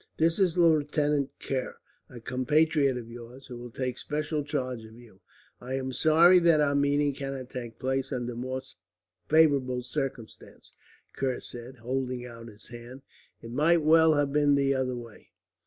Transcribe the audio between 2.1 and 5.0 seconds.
compatriot of yours, who will take special charge of